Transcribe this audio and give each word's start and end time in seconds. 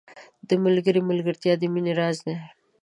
•د 0.47 0.49
ملګري 0.65 1.01
ملګرتیا 1.09 1.53
د 1.57 1.63
مینې 1.73 1.93
راز 1.99 2.17
دی. 2.25 2.35